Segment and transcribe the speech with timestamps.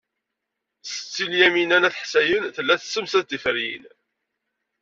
[0.83, 3.83] Setti Lyamina n At Ḥsayen tella tessemsad tiferyin.